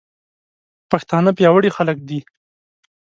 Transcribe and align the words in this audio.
پښتانه 0.91 1.31
پياوړي 1.37 1.69
خلک 1.77 1.97
دي. 2.07 2.19